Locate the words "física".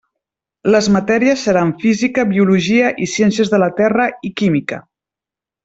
1.83-2.25